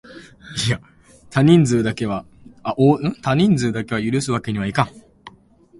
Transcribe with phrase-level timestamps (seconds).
[1.29, 2.23] 多人数だけは
[2.73, 4.89] 許すわけにはいかん！